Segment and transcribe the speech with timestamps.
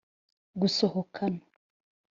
[0.59, 1.43] Gusohokana